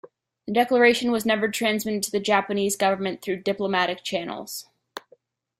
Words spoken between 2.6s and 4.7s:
government through diplomatic channels.